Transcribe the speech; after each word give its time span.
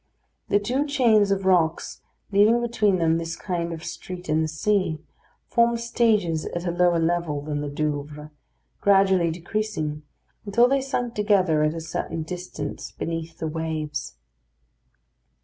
The 0.49 0.57
two 0.59 0.87
chains 0.87 1.29
of 1.29 1.45
rocks, 1.45 2.01
leaving 2.31 2.59
between 2.59 2.97
them 2.97 3.19
this 3.19 3.35
kind 3.35 3.71
of 3.71 3.83
street 3.85 4.29
in 4.29 4.41
the 4.41 4.47
sea, 4.47 4.97
formed 5.45 5.79
stages 5.79 6.47
at 6.47 6.65
a 6.65 6.71
lower 6.71 6.97
level 6.97 7.39
than 7.43 7.61
the 7.61 7.69
Douvres, 7.69 8.31
gradually 8.79 9.29
decreasing, 9.29 10.01
until 10.43 10.67
they 10.67 10.81
sunk 10.81 11.13
together 11.13 11.61
at 11.61 11.75
a 11.75 11.81
certain 11.81 12.23
distance 12.23 12.89
beneath 12.91 13.37
the 13.37 13.45
waves. 13.47 14.15